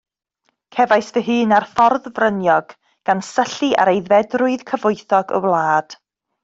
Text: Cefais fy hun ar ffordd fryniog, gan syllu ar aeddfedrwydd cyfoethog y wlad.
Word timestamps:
Cefais 0.75 1.09
fy 1.17 1.21
hun 1.27 1.53
ar 1.57 1.67
ffordd 1.73 2.07
fryniog, 2.15 2.75
gan 3.11 3.23
syllu 3.31 3.71
ar 3.85 3.93
aeddfedrwydd 3.95 4.69
cyfoethog 4.73 5.39
y 5.41 5.45
wlad. 5.47 5.97